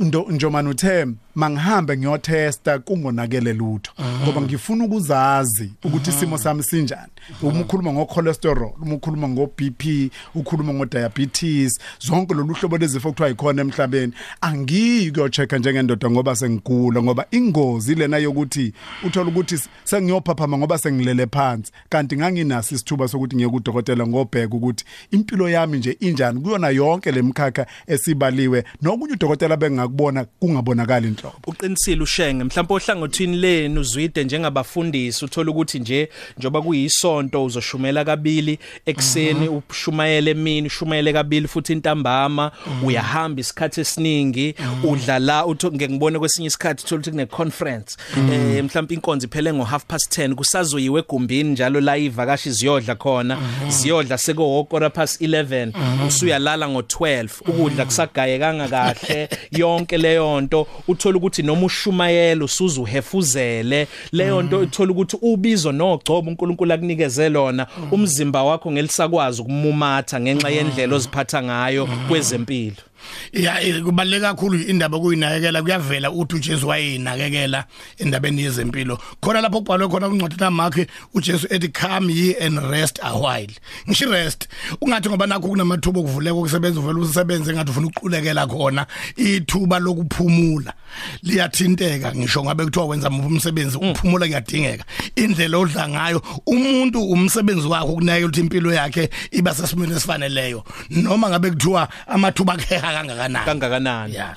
[0.00, 3.92] Ndo njomani uthe mangihambe ngiyotesta kungonakele lutho.
[4.22, 7.12] Ngoba ngifuna ukuzazi ukuthi isimo sami sinjani.
[7.42, 13.08] Uma ukhuluma ngo cholesterol uma ukhuluma ngo BP ukhuluma ngo diabetes zonke lolu hlobo lezifo
[13.08, 14.12] kuthiwa ikhona emhlabeni.
[14.40, 18.72] Angiyi kuyochecka ngiyakha njengendoda ngoba sengigula ngoba ingozi lena yokuthi
[19.04, 21.72] uthola ukuthi sengiyophaphama ngoba sengilele phansi.
[21.88, 27.66] Kanti nganginaso isithuba sokuthi ngiye kudokotela ngobheka ukuthi impilo yami nje injani kuyona yonke lemkhakha
[27.86, 28.64] esibaliwe.
[28.82, 36.08] Nokunye udokotela bengakubona kungabonakali inhlobo uqinisile ushenge mhlawumbe ohlangothini lenu zwide njengabafundisi uthola ukuthi nje
[36.38, 42.52] njoba kuyisonto uzoshumela kabili ekseni ushumayele emini ushumayele kabili futhi intambama
[42.84, 45.18] uyahamba isikhathi esiningi udla
[45.48, 50.18] utho ngekubone kwesinye isikhathi uthola ukuthi kune conference eh mhlawumbe inkonzo iphele ngo half past
[50.18, 56.80] 10 kusazoyiwe egumbini njalo la ivakashi ziyodla khona ziyodla seko hora past 11 usuyalala ngo
[56.80, 60.66] 12 ukudla kusagayekanga kahle yonke leyo nto.
[60.88, 67.66] Uthola ukuthi noma ushumayela usuza uhefuzele leyo nto uthola ukuthi ubizo nogcobo uNkulunkulu akunikeze lona
[67.90, 72.87] umzimba wakho ngelisakwazi ukumumatha ngenxa yendlela oziphatha ngayo kwezempilo.
[73.32, 77.64] Ya eh, kubaleka kakhulu indaba kuyinakekela kuyavela uthi uJesu wayinakekela
[77.98, 78.98] endabeni yezempilo.
[79.20, 83.52] Khona lapho kubhalwe khona kuncwadi namakhe uJesu ethi come ye and rest a while.
[83.86, 84.48] Ngisho rest
[84.80, 90.72] ungathi ngoba nakho kunamathuba okuvuleka ukusebenza uvela usebenze ngathi ufuna ukuqhulekela khona ithuba lokuphumula
[91.22, 92.14] liyathinteka.
[92.14, 94.84] Ngisho ngabe kuthiwa wenza umsebenzi ukuphumula kuyadingeka.
[95.16, 100.64] Indlela odla ngayo umuntu umsebenzi wakhe ukunakekela ukuthi impilo yakhe iba sesimweni esifaneleyo.
[100.90, 102.56] Noma ngabe kuthiwa amathuba
[102.88, 103.44] akheha kangakanani?
[103.44, 104.14] Kangakanani?
[104.14, 104.34] Yeah.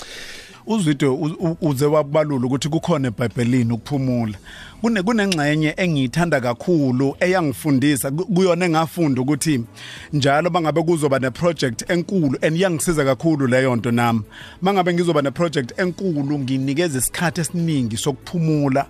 [0.67, 4.37] Uzwide u- u- uze wakubalula ukuthi kukhona eBhayibhelini ukuphumula.
[4.81, 9.63] Kune kunengxenye engiyithanda kakhulu eyangifundisa ku- kuyona engafunda ukuthi
[10.13, 14.21] njalo bangabe kuzoba neproject enkulu and yangisiza kakhulu leyo nto nami.
[14.61, 18.85] Mangabe ngizoba neproject enkulu nginikeza isikhathi esiningi sokuphumula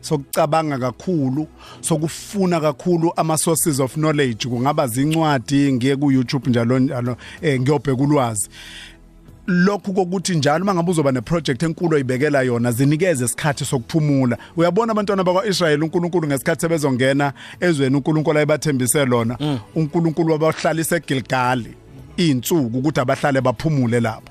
[0.00, 1.46] sokucabanga kakhulu
[1.80, 4.48] sokufuna kakhulu ama sources of knowledge.
[4.48, 8.48] Kungaba zincwadi ngiye ku YouTube njalo njalo eh ngiyobheka ulwazi.
[9.50, 14.38] Lokhu kokuthi njalo mangabe uzoba neproject enkulu oyibekela yona zinikeze isikhathi sokuphumula.
[14.56, 19.36] Uyabona abantwana bakwaIsrael uNkulunkulu ngesikhathi sebezongena ezweni uNkulunkulu ayibathembise lona.
[19.74, 21.64] uNkulunkulu wabahlalisa eGilgal
[22.16, 24.29] insuku ukuthi abahlale baphumule lapho.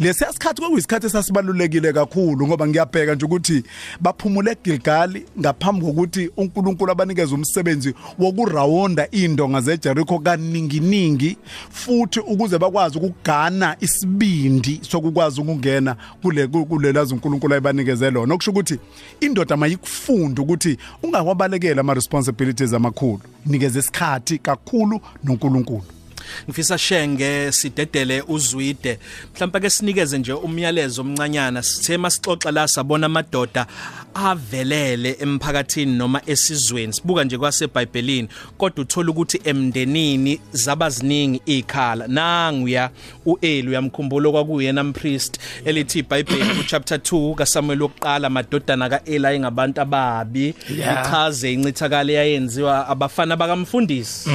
[0.00, 3.64] Lesiya sikhathi kwekuyisikhathi esasibalulekile kakhulu ngoba ngiyabheka nje ukuthi
[4.00, 11.36] baphumule eGilgal ngaphambi kokuthi uNkulunkulu abanikeze umsebenzi wokurawonda indonga zeJericho kaninginingi
[11.70, 18.34] futhi ukuze bakwazi ukugana isibindi sokukwazi ukungena kule kulelazi uNkulunkulu ayibanikeze lona.
[18.34, 18.78] Okusho ukuthi
[19.20, 23.20] indoda mayikufunda ukuthi ungakwabalekela ama responsibilities amakhulu.
[23.46, 25.99] Nikeze isikhathi kakhulu noNkulunkulu.
[26.44, 28.98] Ngifisa shenge sidedele uzwide.
[29.34, 33.66] Mhlawumbe ke sinikeze nje umyalezo omncanyana sithe masixoxa la sabona amadoda
[34.14, 36.92] avelele emphakathini noma esizweni.
[36.92, 42.90] Sibuka nje kwaseBhayibhelini kodwa uthola ukuthi emndenini zabaziningi ikhala nanguya
[43.32, 50.54] uEli uyamkhumbula kwakuyena umpriest elithi iBhayibheli ku chapter 2 kaSamuel wokuqala amadodana kaEli ayingabantu ababi.
[50.78, 51.06] Yeah.
[51.06, 54.30] ichaze incithakalo eyayenziwa abafana bakamfundisi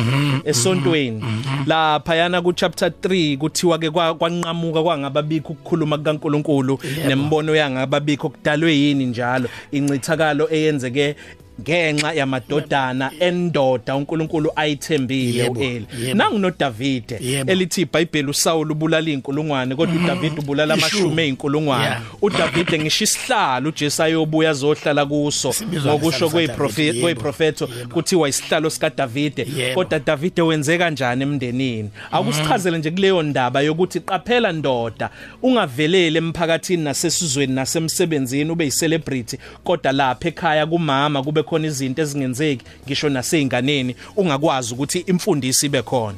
[0.45, 1.23] esontweni.
[1.65, 8.73] Lapha yana ku chapter 3 kuthiwa ke kwa- kwanqamuka kwangababikho ukukhuluma kukaNkuluNkulu nembono yangababikho kudalwe
[8.75, 9.49] yini njalo.
[9.71, 11.15] Incithakalo eyenzeke
[11.61, 16.17] ngenxa yamadodana endoda uNkulunkulu ayithembile Yebo, uEli yebo.
[16.17, 17.51] nangu noDavide Yebo.
[17.51, 20.85] elithi iBhayibheli uSawul ubulala inkulungwane kodwa uDavide ubulala Ishu.
[20.85, 22.01] amashumi einkulungwane Yeah.
[22.21, 27.93] uDavide ngisho isihlalo uJesu ayobuya azohlala kuso Sibizwa ngokusho ngesihlalo kweprofeto sikaDavide, kweprofeto yebo.
[27.93, 29.75] kuthiwa isihlalo sika Davide Yebo.
[29.75, 35.09] kodwa Davide wenze kanjani emndenini akusichazele nje kuleyo ndaba yokuthi qaphela ndoda
[35.43, 43.09] ungavelele emphakathini nasesizweni nasemsebenzini ube yicelebrity kodwa lapha ekhaya kumama kube khona izinto ezingenzeki ngisho
[43.09, 46.17] naseyinganeni ungakwazi ukuthi imfundisi ibe khona.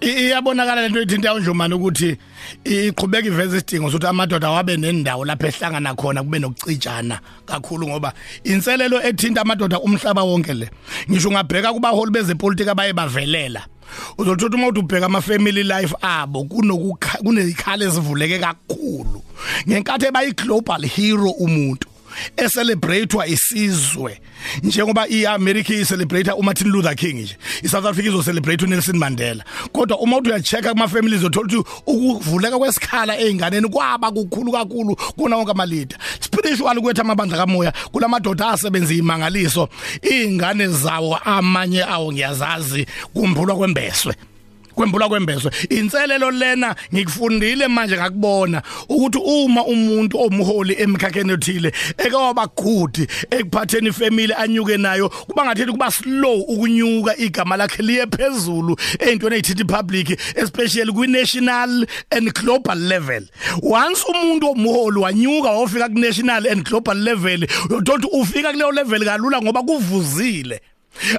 [0.00, 2.16] I- iyabonakala lento ethinta unjomani ukuthi
[2.64, 8.12] iqhubeka iveza isidingo sokuthi amadoda wabe nendawo lapho ehlangana khona kube nokucijana kakhulu ngoba
[8.44, 10.70] inselelo ethinta amadoda umhlaba wonke le.
[11.10, 13.66] Ngisho ungabheka kubaholi bezepolitiki abaye bavelela.
[14.18, 19.22] Uzothola uma uthi ubheka ama family life abo kunokukha kunezikhala ezivuleke kakhulu.
[19.68, 21.88] Ngenkathi ebayi global hero umuntu.
[22.36, 24.20] Eselebratewa isizwe.
[24.62, 29.44] Njengoba iAmerica icelebrate uMartin Luther King nje iSouth Africa izocelebrate uNelson Mandela.
[29.72, 35.36] Kodwa uma uthi uyachecka kuma families uthola ukuthi ukuvuleka kwesikhala einganeni kwaba kukhulu kakhulu kuna
[35.36, 39.68] wonke ama leader spiritual kwethu amabandla kamoya kulamadoda asebenza imangaliso
[40.02, 44.14] ingane zawo amanye awo ngiyazazi kumbulwa kwembeswe.
[44.78, 53.06] Kwembula kwembeswe inselelo lena ngikufundile manje ngakubona ukuthi uma umuntu omholi emkhakheni othile eke wabagudi
[53.30, 59.64] ekuphatheni ifamily anyuke nayo kuba ngathi kuba slow ukunyuka igama lakhe liye phezulu eyintweni ezithithi
[59.64, 63.22] public especially kwi national and global level.
[63.62, 69.42] Once umuntu omholi wanyuka wofika ku national and global level uyothi ufika kuleyo level kalula
[69.42, 70.60] ngoba kuvuzile.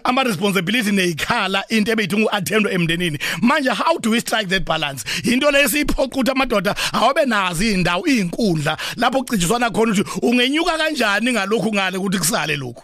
[0.04, 3.20] Ama responsibility nezikhala into ebeyithu uattendwe emndenini.
[3.42, 5.04] Manje how do we strike that balance?
[5.24, 11.74] Into lesiphoqa ukuthi amadoda awabe nazi indawo izinkundla lapho kucijiswana khona ukuthi ungenyuka kanjani ngalokhu
[11.74, 12.84] ngale ukuthi kusale lokhu?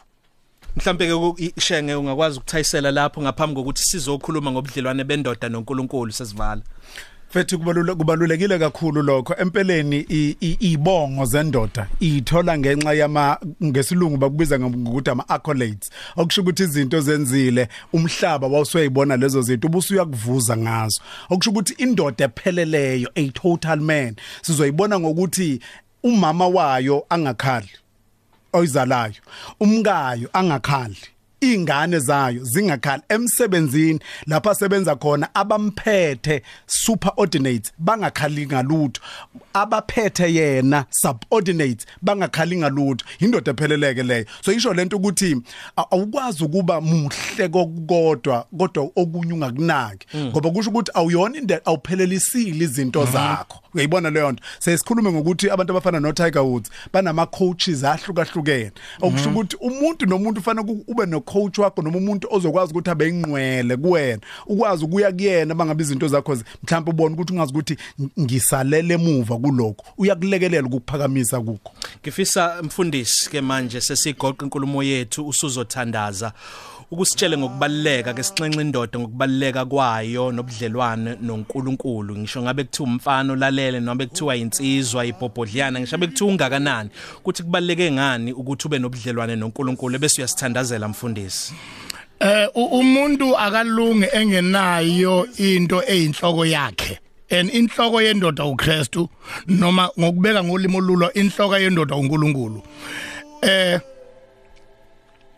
[0.76, 6.62] Mhlambe ke shenge ungakwazi ukuthayisela lapho ngaphambi kokuthi sizokhuluma ngobudlelwane bendoda noNkulunkulu sesivala.
[7.30, 9.36] Fethi kubalulekile kakhulu lokho.
[9.38, 10.00] Empeleni
[10.60, 18.48] ibongo zendoda ithola ngenxa yama ngesilungu bakubiza ngokuthi ama accolades okusho ukuthi izinto zenzile umhlaba
[18.48, 21.02] wawusuyibona lezo zinto ubusuya kuvuza ngazo.
[21.30, 25.60] Okusho ukuthi indoda epheleleyo a total man sizoyibona ngokuthi
[26.04, 27.70] umama wayo angakhali
[28.54, 29.22] oyizalayo
[29.60, 30.98] umkayo angakhali.
[31.42, 39.02] Ingane zayo zingakhali emsebenzini lapha asebenza khona abamphethe superordinates bangakhali ngalutho.
[39.54, 43.06] Abaphethe yena subordinates bangakhali ngalutho.
[43.20, 44.26] Indoda epheleleke leyo.
[44.42, 45.42] So isho lento ukuthi
[45.76, 50.08] awukwazi ukuba muhle kokodwa kodwa okunye ungakunaki.
[50.14, 50.28] Mm.
[50.28, 53.14] ngoba kusho ukuthi awuyona awuphelelisile izinto mm-hmm.
[53.14, 53.65] zakho.
[53.76, 54.44] Uyayibona leyo nto.
[54.60, 58.72] Sesikhulume ngokuthi abantu abafana no Tiger Woods banama coaches ahlukahlukene.
[59.02, 59.38] Okusho mm-hmm.
[59.38, 64.22] ukuthi umuntu nomuntu ufanele ube no coach wakho noma umuntu ozokwazi ukuthi abe ingqwele kuwena
[64.48, 67.78] ukwazi ukuya kuyena bangabe izinto zakho mhlawumbe ubone ukuthi ungazi ukuthi
[68.20, 71.72] ngisalele emuva kuloko uyakulekelela ukuphakamisa kukho.
[72.02, 76.34] Ngifisa mfundisi ke manje sesigoqa inkulumo yethu usuzothandaza.
[76.92, 82.18] Ukusitshele ngokubaluleka ke sixenxe indoda ngokubaluleka kwayo nobudlelwane noNkulunkulu.
[82.18, 86.90] Ngisho ngabe kuthiwa umfana olalele noma kuthiwa insizwa ibhobhodliyana ngisho ngabe kuthiwa ungakanani.
[87.20, 91.54] Ukuthi kubaluleke ngani ukuthi ube nobudlelwane noNkulunkulu bese uyasithandazela mfundisi?
[92.20, 97.00] Eh umuntu akalunge engenayo into eyinhloko yakhe.
[97.30, 99.10] And inhloko yendoda uKristu
[99.48, 102.62] noma ngokubeka ngolimo olulo inhloko yendoda uNkulunkulu.
[103.42, 103.80] Eh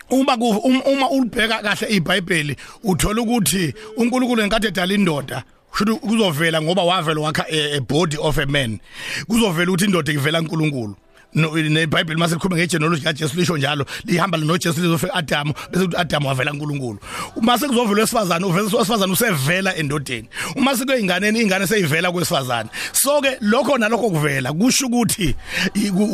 [0.09, 6.83] uma um, uma ulibheka kahle iBhayibheli uthola ukuthi uNkulunkulu enkathi edala indoda kusho kuzovela ngoba
[6.83, 8.79] wavela wakha a body of a man.
[9.27, 10.95] Kuzovela ukuthi indoda ivela kuNkulunkulu.
[11.33, 13.85] neBhayibheli mase likhuluma ngegenealogy kaJesu lisho njalo.
[14.05, 16.99] Lihamba noJesu lizofika Adam bese ukuthi Adam wavela kuNkulunkulu
[17.35, 20.27] uma sekuzovela wesifazane uvela wesifazane usevela endodeni.
[20.55, 25.35] Uma sekuyinganeni ingane seyivela kwesifazane so ke lokho nalokho kuvela kusho ukuthi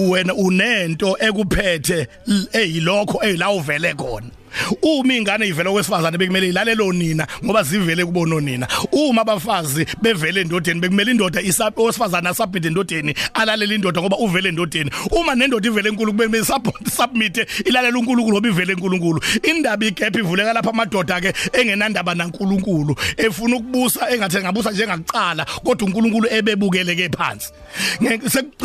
[0.09, 2.07] wena unento ekuphethe
[2.53, 4.42] eyilokho eyila uvele khona.
[4.81, 8.67] Uma ingane ivela kwesifazane bekumele ilalelo nina ngoba zivele kubona nina.
[8.91, 14.91] Uma abafazi bevele endodeni bekumele indoda isabosifazana asubmit endodeni alalela indoda ngoba uvele endodeni.
[15.11, 19.21] Uma nendoda ivele enkulu kumele submit ilalela uNkulunkulu ngoba ivele enkulunkulu.
[19.43, 26.27] Indaba igap ivuleka lapha amadoda ke engenandaba naNkulunkulu efuna ukubusa engathi ngabusa njengakucala kodwa uNkulunkulu
[26.31, 27.51] ebebukele ke phansi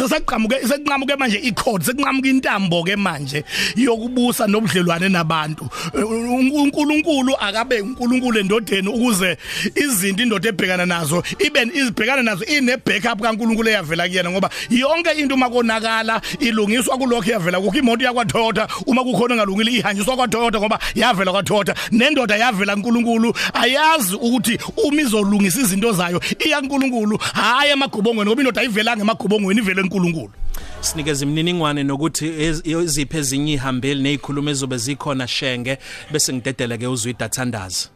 [0.08, 3.44] sekuqhamuke sekunqamuke manje ikhodi sekunqamuka intambo ke manje
[3.76, 5.68] yokubusa nobudlelwane nabantu.
[5.94, 9.36] uNkulunkulu akabe uNkulunkulu endodeni ukuze
[9.74, 15.36] izinto indoda ebhekana nazo ibe izibhekana nazo ine backup kaNkulunkulu eyavela kuyena ngoba yonke into
[15.36, 17.78] makonakala ilungiswa kulokho yavela kukho.
[17.78, 21.74] Imoto yakwaToyota uma kukhona ngalungile ihanjiswa kwaToyota ngoba yavela kwaToyota.
[21.92, 28.60] Nendoda yavela kuNkulunkulu ayazi ukuthi uma izolungisa izinto zayo iya kuNkulunkulu hayi emagubongweni ngoba indoda
[28.60, 30.32] ayivelanga emagubongweni ivele kuNkulunkulu.
[30.80, 32.26] Sinikeza imininingwane nokuthi
[32.64, 35.78] iziphi ezinye ihambeli nezikhulumo ezobe zikhona shenge
[36.12, 37.88] bese ngidedele ke uzwe idathandazi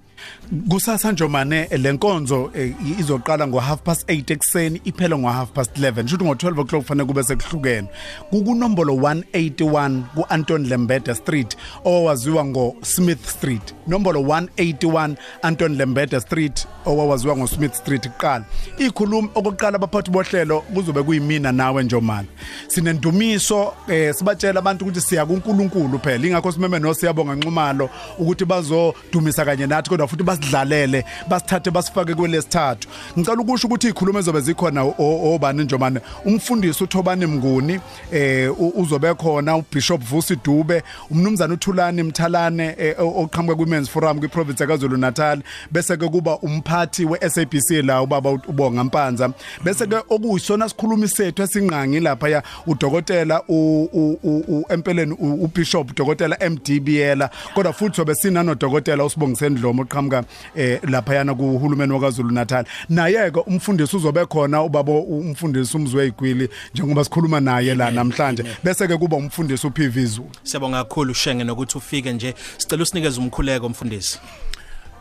[0.68, 6.08] kusasa njomane lenkonzo eh, izoqala ngo half past 8 ekseni iphela ngo half past 11
[6.08, 7.88] shothi ngo 12 o'clock kufanele kube sekuhlukene.
[8.30, 13.74] Kukunombolo 181 kuAnton Lembede Street owaziwa ngo Smith Street.
[13.86, 18.44] Nombolo 181 Anton Lembede Street owaziwa ngo Smith Street kuqala.
[18.78, 22.28] Ikhuluma okokuqala abaphathi bohlelo kuzobe kuyimina nawe njomane.
[22.68, 26.26] Sinendumiso eh sibatshela abantu ukuthi siya kuNkulunkulu phela.
[26.26, 32.88] Ingakho simeme no siyabonga nxumalo ukuthi bazodumisa kanye nathi kodwa futhi basidlalele basithathe basifake kwelesithathu.
[33.18, 36.00] Ngicela ukusho ukuthi ikhulumo ezobe zikhona obani njomane?
[36.24, 37.80] Umfundisi uThobani Mnguni
[38.12, 44.96] eh uzobe khona uBishop Vusi Dube umnumzana uThulani Mthalane eh, oqhamuka kwiMen's Forum kwiprovince kaZulu
[44.96, 45.42] Natal.
[45.70, 49.30] Bese ke kuba umphathi weSABC la ubaba ubonga Mpanza.
[49.64, 57.30] Bese ke okuyisona sikhulumi sethu esingqangi lapha ya udokotela u empeleni uBishop dokotela MD Biyela
[57.54, 60.24] kodwa futhi sobe sinano dokotela usibongiseni Dlomo eqhamuka
[60.54, 62.64] eh lapha yana kuhulumeni wakwaZulu Natal.
[62.88, 68.44] Naye ke umfundisi uzobe khona ubabo umfundisi umzwe igwili njengoba sikhuluma naye la namhlanje.
[68.64, 70.30] bese ke kuba umfundisi uPV Zulu.
[70.42, 72.34] Siyabonga kakhulu Shenge nokuthi ufike nje.
[72.58, 74.18] Sicela usinikeze umkhuleko umfundisi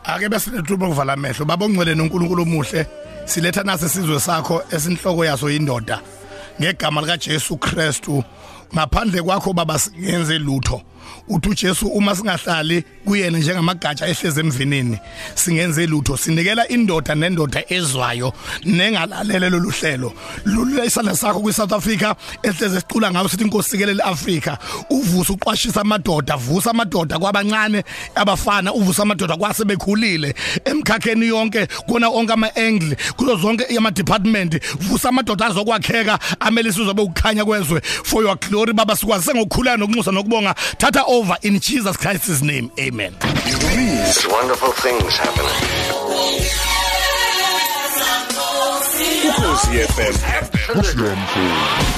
[0.04, 1.44] ake bese lethuba ukuvala amehlo.
[1.44, 2.86] Babongcwele noNkulunkulu omuhle
[3.24, 6.00] siletha nase sizwe sakho esinhloko yaso indoda.
[6.60, 8.24] Ngegama lika Jesu Kristu
[8.74, 10.82] ngaphandle kwakho baba singenze lutho.
[11.28, 14.98] Uthi uJesu uma singahlali kuyena njengamagatsha ehleze emvinini
[15.34, 16.16] singenze lutho.
[16.16, 18.32] Sinikela indoda nendoda ezwayo
[18.64, 20.12] nengalalele lolu hlelo.
[20.44, 24.56] Lulula isandla sakho kwiSouth Africa ehleze sicula ngawo sithi inkosikele Africa
[24.90, 27.84] uvusa uqwashisa amadoda vusa amadoda kwabancane
[28.14, 30.34] abafana uvusa amadoda kwasebekhulile
[30.64, 37.02] emkhakheni yonke kona onke ama angle kulo zonke ama department vusa amadoda azokwakheka amele sizobe
[37.02, 37.80] ukukhanya kwezwe.
[38.04, 40.54] For your glory baba sikwazi ngokukhulana nokunxusa nokubonga.
[40.78, 43.14] Thatha over in Jesus Christ's name amen
[43.74, 46.62] These wonderful things happening.
[49.28, 50.14] Ukhosi FM.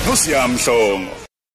[0.07, 1.24] Nosiyamhlobo.